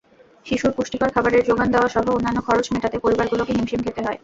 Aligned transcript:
শিশুর 0.45 0.71
পুষ্টিকর 0.73 1.09
খাবারের 1.11 1.45
জোগান 1.47 1.67
দেওয়াসহ 1.71 2.05
অন্যান্য 2.09 2.39
খরচ 2.47 2.65
মেটাতে 2.73 2.97
পরিবারগুলোকে 2.99 3.51
হিমশিম 3.53 3.81
খেতে 3.85 4.01
হয়। 4.05 4.19